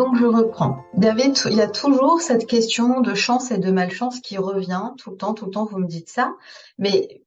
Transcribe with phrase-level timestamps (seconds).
[0.00, 0.82] Donc je reprends.
[1.02, 5.10] Avait il y a toujours cette question de chance et de malchance qui revient tout
[5.10, 6.32] le temps, tout le temps vous me dites ça.
[6.78, 7.20] Mais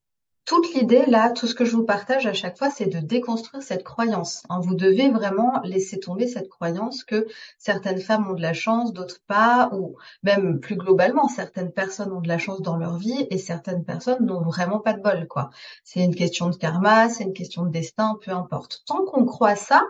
[0.44, 3.62] toute l'idée là, tout ce que je vous partage à chaque fois, c'est de déconstruire
[3.62, 4.42] cette croyance.
[4.50, 4.60] Hein.
[4.60, 7.28] Vous devez vraiment laisser tomber cette croyance que
[7.60, 12.22] certaines femmes ont de la chance, d'autres pas, ou même plus globalement, certaines personnes ont
[12.22, 15.28] de la chance dans leur vie et certaines personnes n'ont vraiment pas de bol.
[15.28, 15.52] quoi.
[15.84, 18.82] C'est une question de karma, c'est une question de destin, peu importe.
[18.88, 19.84] Tant qu'on croit ça,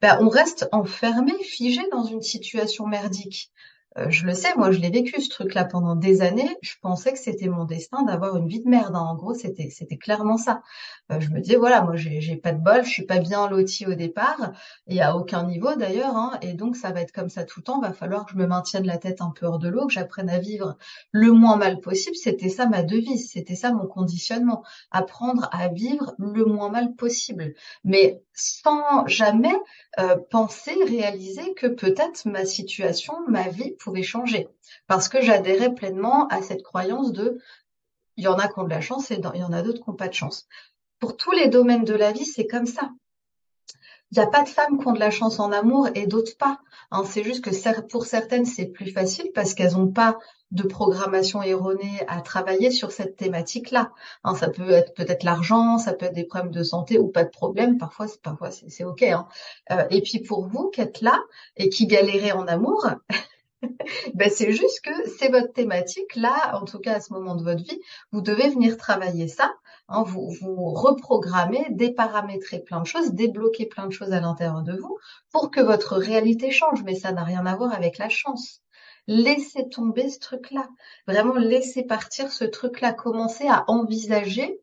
[0.00, 3.50] ben, on reste enfermé, figé dans une situation merdique.
[3.98, 6.56] Euh, je le sais, moi je l'ai vécu ce truc-là pendant des années.
[6.62, 8.94] Je pensais que c'était mon destin d'avoir une vie de merde.
[8.94, 9.00] Hein.
[9.00, 10.62] En gros, c'était c'était clairement ça.
[11.10, 13.86] Euh, je me disais voilà, moi j'ai pas de bol, je suis pas bien loti
[13.86, 14.52] au départ
[14.86, 16.16] et à aucun niveau d'ailleurs.
[16.16, 17.80] Hein, et donc ça va être comme ça tout le temps.
[17.80, 20.30] Va falloir que je me maintienne la tête un peu hors de l'eau, que j'apprenne
[20.30, 20.76] à vivre
[21.10, 22.14] le moins mal possible.
[22.14, 24.62] C'était ça ma devise, c'était ça mon conditionnement.
[24.92, 29.54] Apprendre à vivre le moins mal possible, mais sans jamais
[29.98, 34.48] euh, penser, réaliser que peut-être ma situation, ma vie pouvait changer.
[34.86, 37.38] Parce que j'adhérais pleinement à cette croyance de
[38.16, 39.82] il y en a qui ont de la chance et il y en a d'autres
[39.82, 40.46] qui n'ont pas de chance.
[40.98, 42.90] Pour tous les domaines de la vie, c'est comme ça.
[44.12, 46.36] Il n'y a pas de femmes qui ont de la chance en amour et d'autres
[46.36, 46.58] pas.
[46.90, 50.18] Hein, c'est juste que pour certaines, c'est plus facile parce qu'elles n'ont pas
[50.50, 53.92] de programmation erronée à travailler sur cette thématique-là.
[54.24, 57.22] Hein, ça peut être peut-être l'argent, ça peut être des problèmes de santé ou pas
[57.22, 57.78] de problème.
[57.78, 59.02] Parfois, c'est parfois c'est ok.
[59.02, 59.28] Hein.
[59.70, 61.18] Euh, et puis pour vous qui êtes là
[61.56, 62.88] et qui galérez en amour,
[64.14, 67.42] ben c'est juste que c'est votre thématique là, en tout cas à ce moment de
[67.42, 67.80] votre vie,
[68.12, 69.52] vous devez venir travailler ça,
[69.88, 74.76] hein, vous, vous reprogrammer, déparamétrer plein de choses, débloquer plein de choses à l'intérieur de
[74.76, 74.98] vous
[75.30, 76.82] pour que votre réalité change.
[76.84, 78.62] Mais ça n'a rien à voir avec la chance.
[79.06, 80.68] Laissez tomber ce truc-là.
[81.06, 82.92] Vraiment, laissez partir ce truc-là.
[82.92, 84.60] Commencez à envisager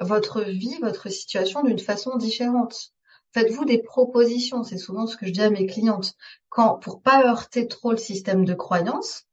[0.00, 2.92] votre vie, votre situation d'une façon différente.
[3.32, 4.62] Faites-vous des propositions.
[4.62, 6.14] C'est souvent ce que je dis à mes clientes.
[6.48, 9.26] Quand, pour pas heurter trop le système de croyance,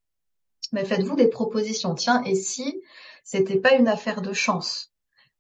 [0.72, 1.96] mais faites-vous des propositions.
[1.96, 2.82] Tiens, et si
[3.24, 4.89] c'était pas une affaire de chance?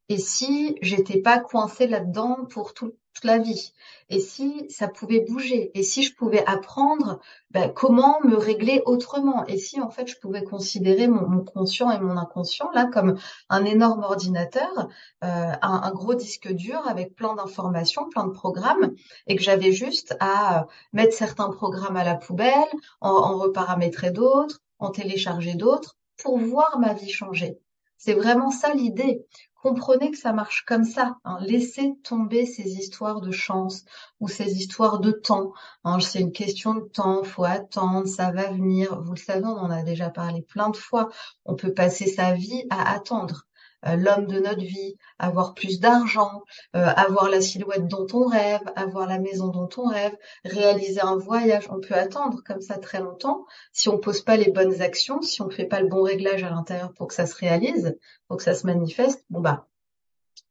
[0.09, 2.93] Et si j'étais pas coincée là-dedans pour tout,
[3.23, 3.73] la vie?
[4.09, 5.71] Et si ça pouvait bouger?
[5.77, 7.19] Et si je pouvais apprendre
[7.51, 9.45] ben, comment me régler autrement?
[9.47, 13.17] Et si en fait je pouvais considérer mon, conscient et mon inconscient là comme
[13.49, 14.89] un énorme ordinateur,
[15.23, 18.93] euh, un, gros disque dur avec plein d'informations, plein de programmes,
[19.27, 22.53] et que j'avais juste à mettre certains programmes à la poubelle,
[23.01, 27.57] en, en reparamétrer d'autres, en télécharger d'autres, pour voir ma vie changer.
[27.97, 29.25] C'est vraiment ça l'idée
[29.61, 31.17] comprenez que ça marche comme ça.
[31.23, 31.37] Hein.
[31.41, 33.83] Laissez tomber ces histoires de chance
[34.19, 35.53] ou ces histoires de temps.
[35.83, 35.99] Hein.
[35.99, 39.01] C'est une question de temps, faut attendre, ça va venir.
[39.01, 41.09] Vous le savez, on en a déjà parlé plein de fois.
[41.45, 43.45] On peut passer sa vie à attendre.
[43.85, 46.43] Euh, l'homme de notre vie, avoir plus d'argent,
[46.75, 51.15] euh, avoir la silhouette dont on rêve, avoir la maison dont on rêve, réaliser un
[51.15, 51.67] voyage.
[51.71, 53.45] On peut attendre comme ça très longtemps.
[53.71, 56.49] Si on pose pas les bonnes actions, si on fait pas le bon réglage à
[56.49, 57.97] l'intérieur pour que ça se réalise,
[58.27, 59.67] pour que ça se manifeste, bon bah,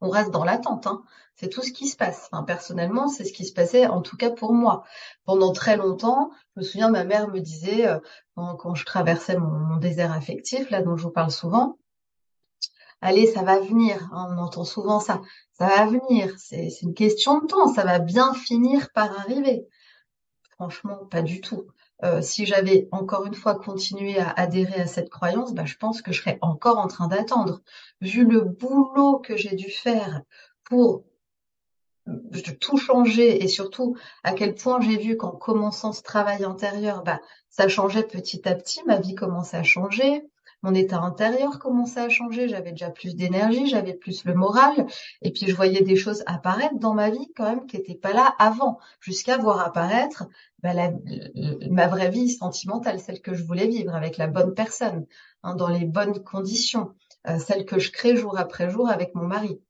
[0.01, 0.87] on reste dans l'attente.
[0.87, 1.03] Hein.
[1.35, 2.31] C'est tout ce qui se passe.
[2.47, 4.85] personnellement, c'est ce qui se passait, en tout cas pour moi.
[5.25, 7.99] Pendant très longtemps, je me souviens, ma mère me disait, euh,
[8.37, 11.77] quand, je traversais mon, mon, désert affectif, là dont je vous parle souvent,
[13.01, 14.09] allez, ça va venir.
[14.13, 15.21] Hein, on entend souvent ça.
[15.53, 16.33] Ça va venir.
[16.39, 17.73] C'est une question de temps.
[17.73, 19.67] Ça va bien finir par arriver.
[20.51, 21.67] Franchement, pas du tout.
[22.05, 26.01] Euh, si j'avais encore une fois continué à adhérer à cette croyance, bah, je pense
[26.01, 27.61] que je serais encore en train d'attendre.
[28.01, 30.23] Vu le boulot que j'ai dû faire
[30.65, 31.05] pour
[32.61, 37.21] tout changer et surtout à quel point j'ai vu qu'en commençant ce travail antérieur, bah,
[37.51, 40.23] ça changeait petit à petit, ma vie commençait à changer,
[40.63, 44.87] mon état intérieur commençait à changer, j'avais déjà plus d'énergie, j'avais plus le moral,
[45.23, 48.13] et puis je voyais des choses apparaître dans ma vie quand même qui n'étaient pas
[48.13, 50.27] là avant, jusqu'à voir apparaître
[50.63, 50.73] bah,
[51.71, 55.07] ma vraie vie sentimentale, celle que je voulais vivre avec la bonne personne,
[55.45, 56.95] hein, dans les bonnes conditions,
[57.29, 59.61] euh, celle que je crée jour après jour avec mon mari.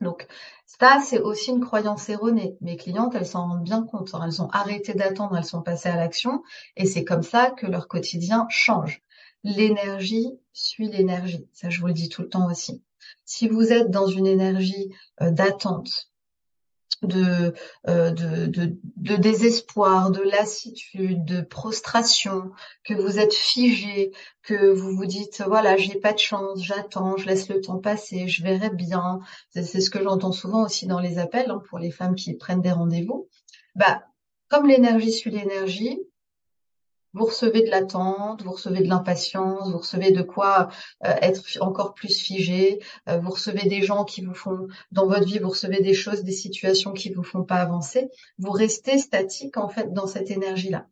[0.00, 0.26] Donc
[0.66, 2.56] ça, c'est aussi une croyance erronée.
[2.60, 4.12] Mes clientes, elles s'en rendent bien compte.
[4.24, 6.42] Elles ont arrêté d'attendre, elles sont passées à l'action,
[6.76, 9.02] et c'est comme ça que leur quotidien change
[9.44, 11.46] l'énergie suit l'énergie.
[11.52, 12.82] Ça, je vous le dis tout le temps aussi.
[13.24, 16.12] Si vous êtes dans une énergie euh, d'attente,
[17.02, 17.52] de,
[17.88, 22.52] euh, de, de, de, désespoir, de lassitude, de prostration,
[22.84, 24.12] que vous êtes figé,
[24.42, 28.28] que vous vous dites voilà j'ai pas de chance, j'attends, je laisse le temps passer,
[28.28, 29.20] je verrai bien.
[29.50, 32.62] C'est ce que j'entends souvent aussi dans les appels hein, pour les femmes qui prennent
[32.62, 33.28] des rendez-vous.
[33.74, 34.04] Bah
[34.48, 35.98] comme l'énergie suit l'énergie,
[37.14, 40.68] vous recevez de l'attente, vous recevez de l'impatience, vous recevez de quoi
[41.04, 45.26] euh, être encore plus figé, euh, vous recevez des gens qui vous font, dans votre
[45.26, 48.10] vie, vous recevez des choses, des situations qui vous font pas avancer.
[48.38, 50.86] Vous restez statique en fait dans cette énergie-là.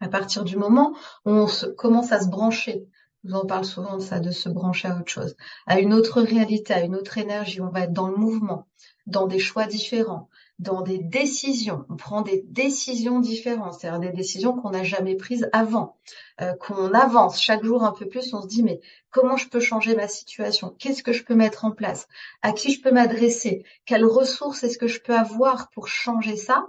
[0.00, 0.94] À partir du moment
[1.24, 2.86] où on commence à se brancher,
[3.24, 5.34] je vous en parle souvent de ça, de se brancher à autre chose,
[5.66, 8.68] à une autre réalité, à une autre énergie, on va être dans le mouvement,
[9.06, 11.84] dans des choix différents, dans des décisions.
[11.88, 15.96] On prend des décisions différentes, c'est-à-dire des décisions qu'on n'a jamais prises avant,
[16.40, 18.34] euh, qu'on avance chaque jour un peu plus.
[18.34, 20.74] On se dit mais comment je peux changer ma situation?
[20.78, 22.08] Qu'est-ce que je peux mettre en place?
[22.42, 23.64] À qui je peux m'adresser?
[23.86, 26.66] Quelles ressources est-ce que je peux avoir pour changer ça?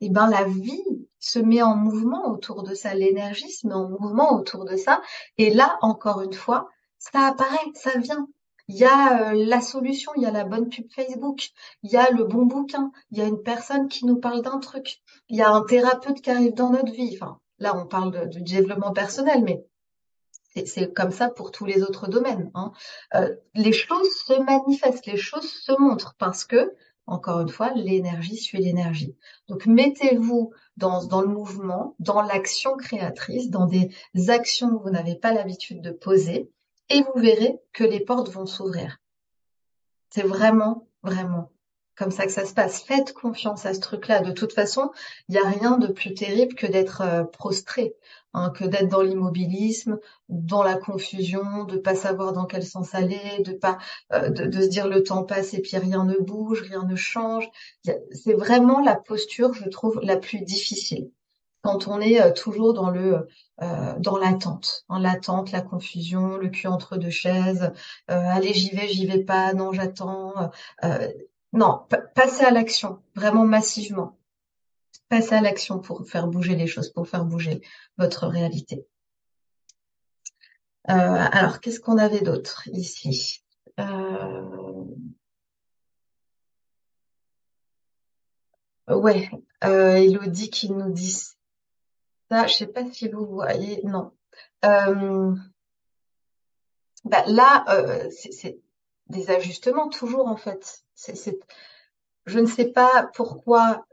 [0.00, 0.82] Eh ben la vie
[1.18, 5.00] se met en mouvement autour de ça, l'énergie se met en mouvement autour de ça.
[5.38, 6.68] Et là, encore une fois,
[6.98, 8.28] ça apparaît, ça vient.
[8.68, 11.50] Il y a euh, la solution, il y a la bonne pub Facebook,
[11.82, 14.58] il y a le bon bouquin, il y a une personne qui nous parle d'un
[14.58, 17.18] truc, il y a un thérapeute qui arrive dans notre vie.
[17.20, 19.64] Enfin, là, on parle de, développement personnel, mais
[20.64, 22.50] c'est comme ça pour tous les autres domaines.
[22.54, 22.72] Hein.
[23.14, 26.74] Euh, les choses se manifestent, les choses se montrent parce que,
[27.06, 29.16] encore une fois, l'énergie suit l'énergie.
[29.48, 33.90] Donc mettez-vous dans, dans le mouvement, dans l'action créatrice, dans des
[34.28, 36.48] actions que vous n'avez pas l'habitude de poser
[36.92, 38.98] et vous verrez que les portes vont s'ouvrir.
[40.10, 41.50] C'est vraiment, vraiment
[41.96, 42.82] comme ça que ça se passe.
[42.82, 44.20] Faites confiance à ce truc-là.
[44.20, 44.90] De toute façon,
[45.28, 47.94] il n'y a rien de plus terrible que d'être euh, prostré,
[48.32, 49.98] hein, que d'être dans l'immobilisme,
[50.28, 53.78] dans la confusion, de pas savoir dans quel sens aller, de pas
[54.12, 57.48] euh, de, se dire le temps passe et puis rien ne bouge, rien ne change.
[57.84, 61.10] C'est vraiment la posture, je trouve, la plus difficile
[61.62, 63.28] quand on est euh, toujours dans le
[63.62, 67.72] euh, dans l'attente, en l'attente, la confusion, le cul entre deux chaises,
[68.10, 70.50] euh, allez j'y vais, j'y vais pas, non j'attends.
[71.52, 74.18] non, passez à l'action, vraiment massivement.
[75.08, 77.62] Passez à l'action pour faire bouger les choses, pour faire bouger
[77.98, 78.86] votre réalité.
[80.84, 83.42] alors, qu'est-ce qu'on avait d'autre ici?
[88.88, 89.30] Ouais,
[89.62, 91.16] Elodie qui nous dit
[92.32, 94.12] je je sais pas si vous voyez, non.
[94.64, 95.34] Euh,
[97.04, 98.58] bah, là, euh, c'est
[99.08, 100.84] des ajustements toujours en fait.
[102.26, 103.84] je ne sais pas pourquoi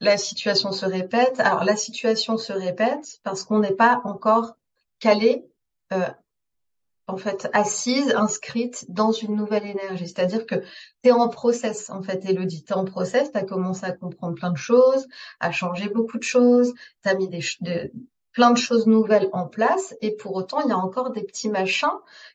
[0.00, 1.38] la situation se répète.
[1.40, 4.56] Alors la situation se répète parce qu'on n'est pas encore
[4.98, 5.46] calé
[5.92, 6.08] euh,
[7.10, 10.08] en fait assise, inscrite dans une nouvelle énergie.
[10.08, 10.56] C'est-à-dire que
[11.02, 12.64] tu es en process, en fait, Elodie.
[12.64, 15.06] Tu es en process, tu as commencé à comprendre plein de choses,
[15.40, 16.72] à changer beaucoup de choses,
[17.02, 17.28] tu as mis
[18.32, 21.48] plein de choses nouvelles en place et pour autant, il y a encore des petits
[21.48, 21.88] machins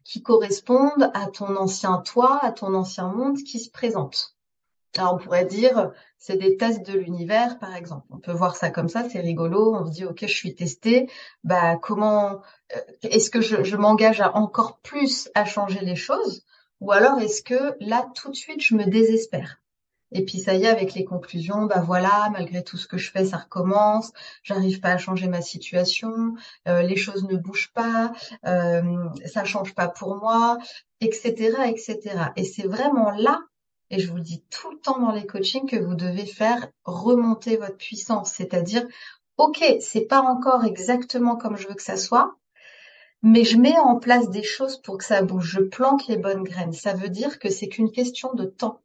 [0.03, 4.35] qui correspondent à ton ancien toi, à ton ancien monde qui se présentent.
[4.97, 5.91] Alors on pourrait dire,
[6.25, 8.07] c'est des tests de l'univers, par exemple.
[8.09, 9.75] On peut voir ça comme ça, c'est rigolo.
[9.75, 11.07] On se dit, ok, je suis testé.
[11.43, 12.41] Bah comment
[12.75, 16.43] euh, est-ce que je, m'engage à encore plus à changer les choses,
[16.81, 19.61] ou alors est-ce que là tout de suite je me désespère?
[20.11, 23.11] Et puis ça y est, avec les conclusions, bah voilà, malgré tout ce que je
[23.11, 24.11] fais, ça recommence,
[24.41, 26.33] j'arrive pas à changer ma situation,
[26.67, 28.13] euh, les choses ne bougent pas,
[28.47, 28.81] euh,
[29.25, 30.57] ça change pas pour moi,
[31.01, 31.99] etc., etc.
[32.35, 33.41] Et c'est vraiment là
[33.89, 36.67] et je vous le dis tout le temps dans les coachings que vous devez faire
[36.83, 38.85] remonter votre puissance, c'est-à-dire
[39.37, 42.35] OK, c'est pas encore exactement comme je veux que ça soit,
[43.21, 46.43] mais je mets en place des choses pour que ça bouge, je plante les bonnes
[46.43, 46.73] graines.
[46.73, 48.81] Ça veut dire que c'est qu'une question de temps.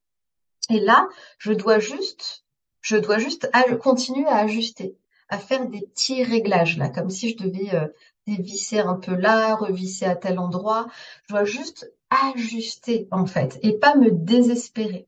[0.71, 2.45] Et là, je dois juste
[2.81, 3.51] je dois juste
[3.83, 4.97] continuer à ajuster,
[5.29, 7.87] à faire des petits réglages là, comme si je devais euh,
[8.27, 10.87] dévisser un peu là, revisser à tel endroit.
[11.25, 15.07] Je dois juste ajuster en fait et pas me désespérer.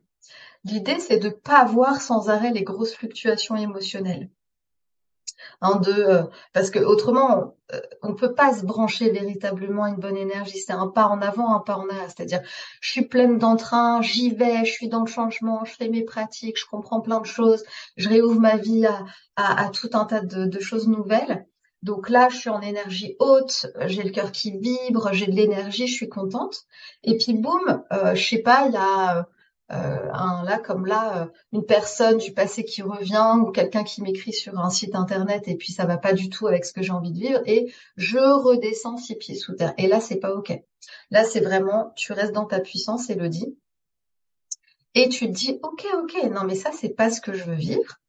[0.65, 4.31] L'idée c'est de pas avoir sans arrêt les grosses fluctuations émotionnelles.
[5.61, 10.17] Hein, euh, parce que autrement, on, euh, on peut pas se brancher véritablement une bonne
[10.17, 10.59] énergie.
[10.59, 12.09] C'est un pas en avant, un pas en arrière.
[12.09, 12.43] C'est-à-dire,
[12.81, 16.59] je suis pleine d'entrain, j'y vais, je suis dans le changement, je fais mes pratiques,
[16.59, 17.65] je comprends plein de choses,
[17.97, 18.87] je réouvre ma vie
[19.37, 21.47] à, tout un tas de choses nouvelles.
[21.83, 25.89] Donc là, je suis en énergie haute, j'ai le cœur qui vibre, j'ai de l'énergie,
[25.89, 26.67] je suis contente.
[27.03, 29.27] Et puis boum, euh, je sais pas, il y a
[29.73, 34.03] euh, un là comme là, euh, une personne du passé qui revient ou quelqu'un qui
[34.03, 36.83] m'écrit sur un site internet et puis ça va pas du tout avec ce que
[36.83, 39.75] j'ai envie de vivre et je redescends six pieds sous terre.
[39.79, 40.53] Et là, c'est pas ok.
[41.11, 43.57] Là, c'est vraiment, tu restes dans ta puissance, Elodie.
[44.95, 47.55] Et tu te dis, ok, ok, non mais ça, c'est pas ce que je veux
[47.55, 48.02] vivre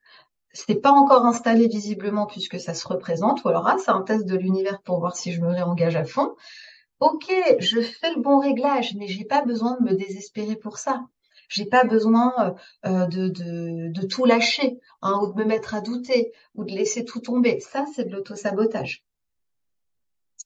[0.53, 4.25] c'est pas encore installé visiblement puisque ça se représente, ou alors ah, c'est un test
[4.25, 6.35] de l'univers pour voir si je me réengage à fond.
[6.99, 11.05] Ok, je fais le bon réglage, mais j'ai pas besoin de me désespérer pour ça.
[11.49, 13.27] J'ai pas besoin euh, euh, de,
[13.89, 17.59] de, tout lâcher, hein, ou de me mettre à douter, ou de laisser tout tomber.
[17.59, 19.03] Ça, c'est de l'autosabotage.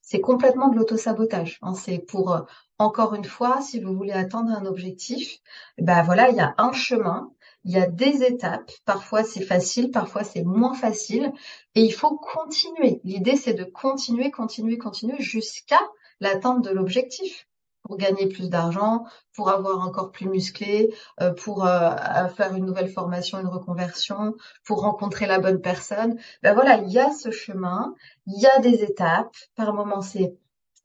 [0.02, 1.60] C'est complètement de l'autosabotage.
[1.62, 1.76] Hein.
[1.76, 2.42] C'est pour, euh,
[2.78, 5.40] encore une fois, si vous voulez atteindre un objectif,
[5.78, 7.32] ben voilà, il y a un chemin,
[7.68, 8.72] Il y a des étapes.
[8.86, 11.34] Parfois c'est facile, parfois c'est moins facile.
[11.76, 13.02] Et il faut continuer.
[13.04, 15.82] L'idée c'est de continuer, continuer, continuer jusqu'à
[16.22, 17.46] l'atteinte de l'objectif
[17.84, 21.92] pour gagner plus d'argent, pour avoir un corps plus musclé, euh, pour euh,
[22.36, 26.18] faire une nouvelle formation, une reconversion, pour rencontrer la bonne personne.
[26.44, 27.96] Ben voilà, il y a ce chemin,
[28.28, 29.36] il y a des étapes.
[29.56, 30.38] Par moments, c'est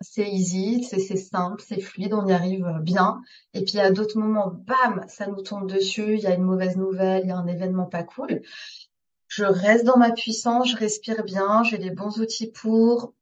[0.03, 3.21] c'est easy, c'est simple, c'est fluide, on y arrive bien.
[3.55, 6.77] Et puis à d'autres moments, bam, ça nous tombe dessus, il y a une mauvaise
[6.77, 8.43] nouvelle, il y a un événement pas cool.
[9.29, 13.15] Je reste dans ma puissance, je respire bien, j'ai les bons outils pour,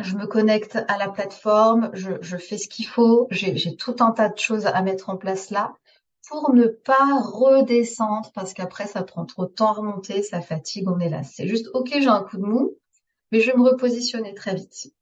[0.00, 4.28] je me connecte à la plateforme, je, fais ce qu'il faut, j'ai tout un tas
[4.28, 5.74] de choses à mettre en place là
[6.28, 10.88] pour ne pas redescendre parce qu'après ça prend trop de temps à remonter, ça fatigue,
[10.88, 11.22] on est là.
[11.22, 12.76] C'est juste ok, j'ai un coup de mou,
[13.32, 14.92] mais je vais me repositionner très vite.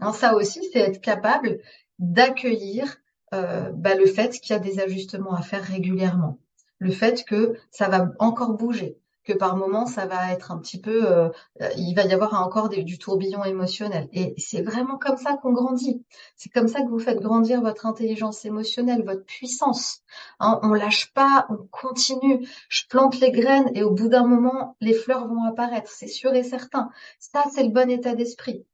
[0.00, 1.58] Hein, ça aussi, c'est être capable
[1.98, 2.98] d'accueillir
[3.34, 6.38] euh, bah, le fait qu'il y a des ajustements à faire régulièrement,
[6.78, 10.80] le fait que ça va encore bouger, que par moment ça va être un petit
[10.80, 11.28] peu, euh,
[11.76, 14.08] il va y avoir encore du tourbillon émotionnel.
[14.12, 16.02] Et c'est vraiment comme ça qu'on grandit.
[16.36, 20.00] C'est comme ça que vous faites grandir votre intelligence émotionnelle, votre puissance.
[20.40, 22.46] Hein, on lâche pas, on continue.
[22.70, 25.90] Je plante les graines et au bout d'un moment, les fleurs vont apparaître.
[25.90, 26.88] C'est sûr et certain.
[27.18, 28.64] Ça, c'est le bon état d'esprit.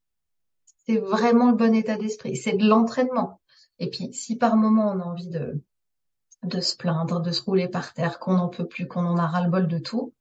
[0.87, 2.37] C'est vraiment le bon état d'esprit.
[2.37, 3.41] C'est de l'entraînement.
[3.79, 5.62] Et puis, si par moment on a envie de,
[6.43, 9.26] de se plaindre, de se rouler par terre, qu'on n'en peut plus, qu'on en a
[9.26, 10.12] ras-le-bol de tout,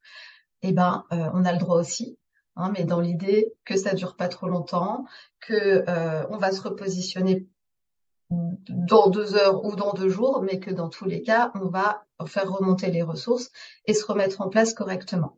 [0.62, 2.18] eh ben, euh, on a le droit aussi.
[2.56, 5.04] Hein, mais dans l'idée que ça dure pas trop longtemps,
[5.40, 7.46] que euh, on va se repositionner
[8.30, 12.06] dans deux heures ou dans deux jours, mais que dans tous les cas, on va
[12.26, 13.50] faire remonter les ressources
[13.86, 15.36] et se remettre en place correctement.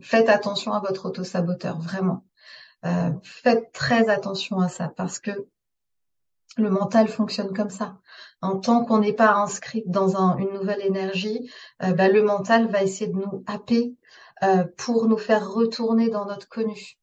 [0.00, 2.24] Faites attention à votre auto-saboteur, vraiment.
[2.86, 5.46] Euh, faites très attention à ça parce que
[6.56, 7.98] le mental fonctionne comme ça.
[8.40, 11.50] En tant qu'on n'est pas inscrit dans une nouvelle énergie,
[11.82, 13.94] euh, bah, le mental va essayer de nous happer
[14.42, 16.96] euh, pour nous faire retourner dans notre connu,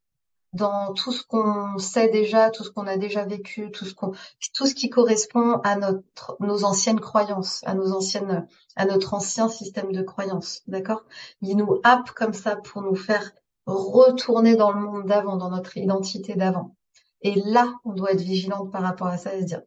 [0.53, 4.13] dans tout ce qu'on sait déjà, tout ce qu'on a déjà vécu, tout ce qu'on,
[4.53, 9.49] tout ce qui correspond à notre, nos anciennes croyances, à nos anciennes, à notre ancien
[9.49, 11.03] système de croyances, d'accord?
[11.41, 13.31] Il nous happe comme ça pour nous faire
[13.65, 16.75] retourner dans le monde d'avant, dans notre identité d'avant.
[17.21, 19.61] Et là, on doit être vigilante par rapport à ça et se dire,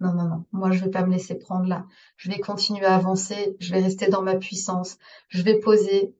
[0.00, 1.86] non, non, non, moi, je vais pas me laisser prendre là.
[2.16, 4.98] Je vais continuer à avancer, je vais rester dans ma puissance,
[5.28, 6.12] je vais poser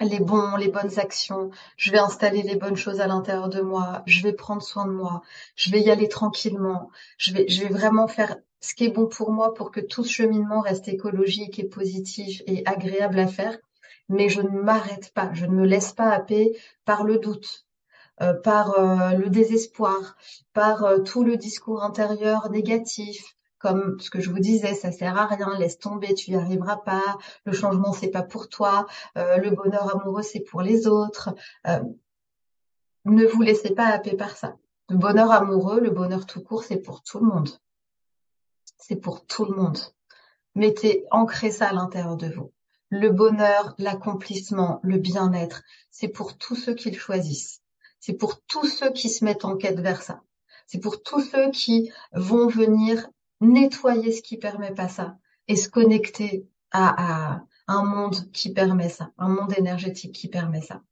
[0.00, 4.02] les bons, les bonnes actions, je vais installer les bonnes choses à l'intérieur de moi,
[4.06, 5.22] je vais prendre soin de moi,
[5.56, 9.06] je vais y aller tranquillement, je vais, je vais vraiment faire ce qui est bon
[9.06, 13.58] pour moi pour que tout ce cheminement reste écologique et positif et agréable à faire.
[14.08, 17.66] Mais je ne m'arrête pas, je ne me laisse pas happer par le doute,
[18.22, 20.16] euh, par euh, le désespoir,
[20.54, 25.18] par euh, tout le discours intérieur négatif, comme ce que je vous disais, ça sert
[25.18, 29.48] à rien, laisse tomber, tu y arriveras pas, le changement c'est pas pour toi, le
[29.50, 31.34] bonheur amoureux c'est pour les autres.
[33.06, 34.56] ne vous laissez pas happer par ça.
[34.90, 37.48] Le bonheur amoureux, le bonheur tout court, c'est pour tout le monde.
[38.76, 39.78] C'est pour tout le monde.
[40.54, 42.52] Mettez, ancrez ça à l'intérieur de vous.
[42.90, 47.62] Le bonheur, l'accomplissement, le bien-être, c'est pour tous ceux qui le choisissent.
[47.98, 50.22] C'est pour tous ceux qui se mettent en quête vers ça.
[50.66, 53.08] C'est pour tous ceux qui vont venir
[53.40, 55.16] nettoyer ce qui permet pas ça
[55.48, 60.82] et se connecter à, un monde qui permet ça, un monde énergétique qui permet ça.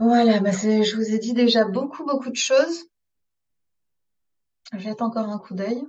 [0.00, 2.86] Voilà, bah je vous ai dit déjà beaucoup, beaucoup de choses.
[4.72, 5.84] Jette encore un coup d'œil.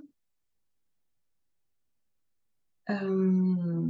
[2.90, 3.86] Euh,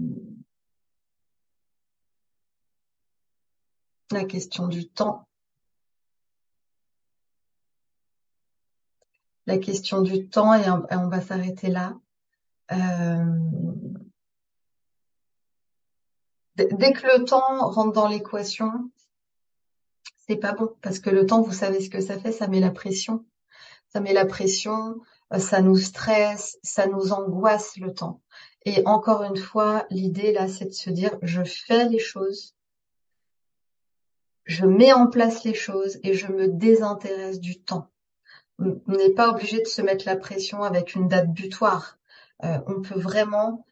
[4.13, 5.27] la question du temps.
[9.47, 11.99] La question du temps, et on, va s'arrêter là.
[12.73, 13.25] Euh,
[16.55, 18.91] dès que le temps rentre dans l'équation,
[20.27, 22.61] c'est pas bon parce que le temps, vous savez ce que ça fait, ça met
[22.61, 23.25] la pression.
[23.95, 25.01] Ça met la pression,
[25.39, 28.21] ça nous stresse, ça nous angoisse le temps.
[28.65, 32.55] Et encore une fois, l'idée là, c'est de se dire, je fais les choses,
[34.47, 37.89] je mets en place les choses et je me désintéresse du temps.
[38.59, 41.97] On n'est pas obligé de se mettre la pression avec une date butoir.
[42.43, 43.65] Euh, on peut vraiment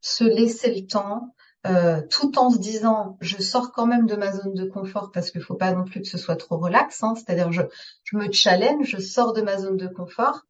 [0.00, 1.34] se laisser le temps,
[1.66, 5.30] euh, tout en se disant, je sors quand même de ma zone de confort parce
[5.30, 7.02] qu'il faut pas non plus que ce soit trop relax.
[7.02, 7.62] Hein, C'est-à-dire, je,
[8.04, 10.42] je me challenge, je sors de ma zone de confort,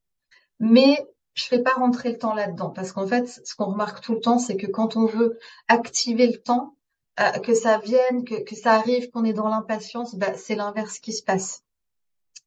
[0.58, 4.14] mais je fais pas rentrer le temps là-dedans parce qu'en fait, ce qu'on remarque tout
[4.14, 5.38] le temps, c'est que quand on veut
[5.68, 6.76] activer le temps,
[7.20, 10.98] euh, que ça vienne, que, que ça arrive, qu'on est dans l'impatience, bah, c'est l'inverse
[10.98, 11.62] qui se passe.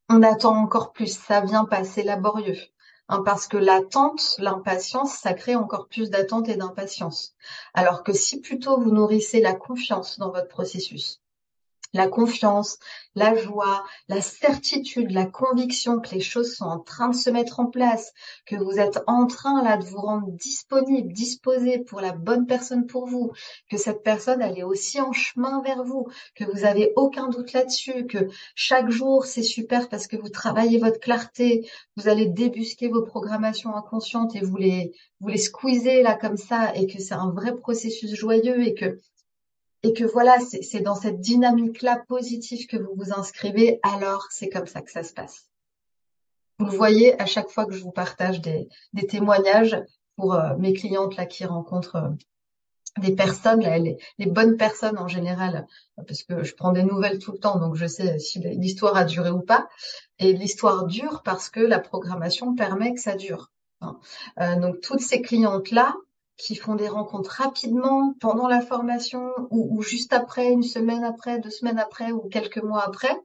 [0.10, 2.57] On attend encore plus, ça vient pas, c'est laborieux.
[3.07, 7.35] Hein, parce que l'attente, l'impatience, ça crée encore plus d'attente et d'impatience.
[7.74, 11.21] Alors que si plutôt vous nourrissez la confiance dans votre processus,
[11.95, 12.77] la confiance,
[13.15, 17.61] la joie, la certitude, la conviction que les choses sont en train de se mettre
[17.61, 18.11] en place,
[18.45, 22.85] que vous êtes en train là de vous rendre disponible, disposé pour la bonne personne
[22.85, 23.31] pour vous,
[23.69, 27.53] que cette personne elle est aussi en chemin vers vous, que vous avez aucun doute
[27.53, 32.89] là-dessus, que chaque jour c'est super parce que vous travaillez votre clarté, vous allez débusquer
[32.89, 37.13] vos programmations inconscientes et vous les vous les squeezez là comme ça et que c'est
[37.13, 38.99] un vrai processus joyeux et que
[39.85, 44.65] et que voilà, c'est dans cette dynamique-là positive que vous vous inscrivez, alors c'est comme
[44.65, 45.45] ça que ça se passe.
[46.57, 48.67] Vous le voyez à chaque fois que je vous partage des,
[49.07, 49.77] témoignages
[50.15, 52.09] pour euh, mes clientes là qui rencontrent euh,
[52.97, 55.67] des personnes, les, bonnes personnes en général,
[56.07, 59.03] parce que je prends des nouvelles tout le temps, donc je sais si l'histoire a
[59.03, 59.67] duré ou pas.
[60.17, 63.51] Et l'histoire dure parce que la programmation permet que ça dure.
[63.81, 63.99] Hein.
[64.39, 65.93] Euh, donc toutes ces clientes là,
[66.37, 71.49] qui font des rencontres rapidement pendant la formation ou, juste après, une semaine après, deux
[71.49, 73.15] semaines après ou quelques mois après,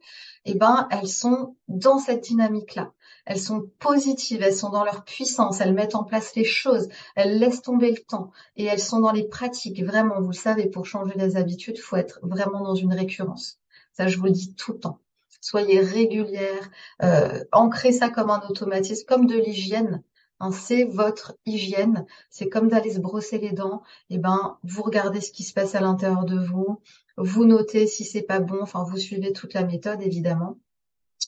[0.45, 2.93] eh ben, elles sont dans cette dynamique-là.
[3.25, 7.37] Elles sont positives, elles sont dans leur puissance, elles mettent en place les choses, elles
[7.37, 9.83] laissent tomber le temps et elles sont dans les pratiques.
[9.83, 13.59] Vraiment, vous le savez, pour changer les habitudes, faut être vraiment dans une récurrence.
[13.93, 14.99] Ça, je vous le dis tout le temps.
[15.41, 16.69] Soyez régulière,
[17.03, 20.03] euh, ancrez ça comme un automatisme, comme de l'hygiène
[20.49, 22.05] c'est votre hygiène.
[22.31, 23.83] C'est comme d'aller se brosser les dents.
[24.09, 26.81] Et eh ben, vous regardez ce qui se passe à l'intérieur de vous.
[27.17, 28.59] Vous notez si c'est pas bon.
[28.61, 30.57] Enfin, vous suivez toute la méthode, évidemment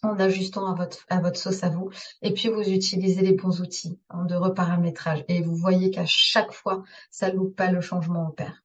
[0.03, 1.89] en ajustant à votre, à votre sauce à vous.
[2.21, 5.23] Et puis, vous utilisez les bons outils hein, de reparamétrage.
[5.27, 8.63] Et vous voyez qu'à chaque fois, ça loupe pas le changement opère.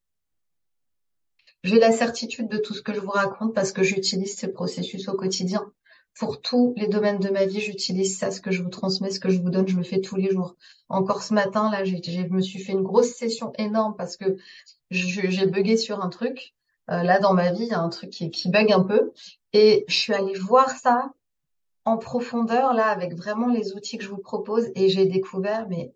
[1.64, 5.08] J'ai la certitude de tout ce que je vous raconte parce que j'utilise ces processus
[5.08, 5.72] au quotidien
[6.18, 9.20] pour tous les domaines de ma vie, j'utilise ça, ce que je vous transmets, ce
[9.20, 10.56] que je vous donne, je le fais tous les jours.
[10.88, 11.94] Encore ce matin, là, je
[12.28, 14.36] me suis fait une grosse session énorme parce que
[14.90, 16.54] j'ai bugué sur un truc.
[16.90, 19.12] Euh, là, dans ma vie, il y a un truc qui, qui bug un peu.
[19.52, 21.12] Et je suis allée voir ça
[21.84, 24.66] en profondeur, là, avec vraiment les outils que je vous propose.
[24.74, 25.94] Et j'ai découvert, mais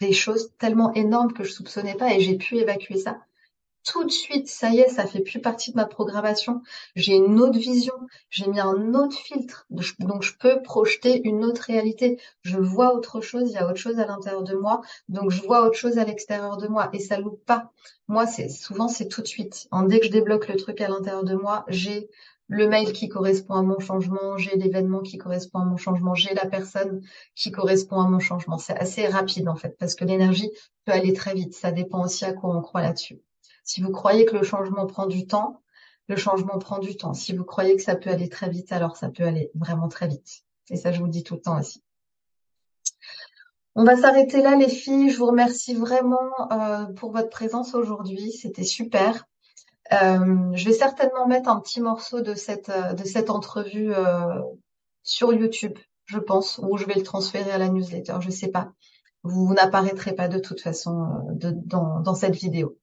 [0.00, 3.18] des choses tellement énormes que je soupçonnais pas et j'ai pu évacuer ça
[3.84, 6.62] tout de suite, ça y est, ça fait plus partie de ma programmation.
[6.96, 7.94] J'ai une autre vision,
[8.28, 9.66] j'ai mis un autre filtre,
[9.98, 12.20] donc je peux projeter une autre réalité.
[12.42, 15.42] Je vois autre chose, il y a autre chose à l'intérieur de moi, donc je
[15.42, 17.72] vois autre chose à l'extérieur de moi et ça loupe pas.
[18.08, 19.68] Moi, c'est souvent c'est tout de suite.
[19.88, 22.08] dès que je débloque le truc à l'intérieur de moi, j'ai
[22.48, 26.34] le mail qui correspond à mon changement, j'ai l'événement qui correspond à mon changement, j'ai
[26.34, 27.00] la personne
[27.36, 28.58] qui correspond à mon changement.
[28.58, 30.50] C'est assez rapide en fait parce que l'énergie
[30.84, 31.54] peut aller très vite.
[31.54, 33.20] Ça dépend aussi à quoi on croit là-dessus.
[33.64, 35.62] Si vous croyez que le changement prend du temps,
[36.10, 37.14] le changement prend du temps.
[37.14, 40.08] Si vous croyez que ça peut aller très vite, alors ça peut aller vraiment très
[40.08, 40.42] vite.
[40.68, 41.82] Et ça, je vous dis tout le temps aussi.
[43.76, 45.10] On va s'arrêter là, les filles.
[45.10, 48.32] Je vous remercie vraiment euh, pour votre présence aujourd'hui.
[48.32, 49.24] C'était super.
[49.92, 53.92] Euh, je vais certainement mettre un petit morceau de cette, euh, de cette entrevue
[55.02, 58.16] sur YouTube, je pense, ou je vais le transférer à la newsletter.
[58.20, 58.72] Je ne sais pas.
[59.22, 62.76] Vous, n'apparaîtrez pas de toute façon dans, dans cette vidéo.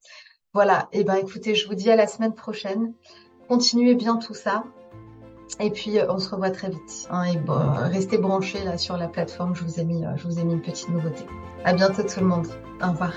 [0.54, 2.94] Voilà, et eh ben écoutez, je vous dis à la semaine prochaine.
[3.48, 4.64] Continuez bien tout ça.
[5.60, 7.08] Et puis euh, on se revoit très vite.
[7.10, 7.40] Hein, et
[7.90, 9.56] restez branchés là sur la plateforme.
[9.56, 11.26] Je vous ai mis, euh, je vous ai mis une petite nouveauté.
[11.64, 12.48] À bientôt tout le monde.
[12.82, 13.14] Au revoir.